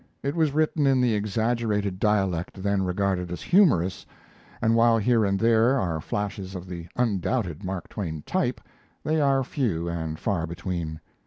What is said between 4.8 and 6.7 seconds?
here and there are flashes of